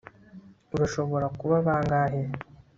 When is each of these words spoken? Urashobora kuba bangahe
Urashobora 0.75 1.25
kuba 1.39 1.55
bangahe 1.65 2.21